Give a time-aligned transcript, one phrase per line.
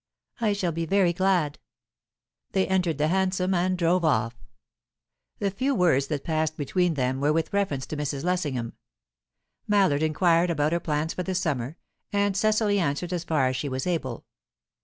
[0.39, 1.59] "I shall be very glad."
[2.53, 4.33] They entered the hansom, and drove off.
[5.37, 8.23] The few words that passed between them were with reference to Mrs.
[8.23, 8.73] Lessingham.
[9.67, 11.77] Mallard inquired about her plans for the summer,
[12.11, 14.25] and Cecily answered as far as she was able.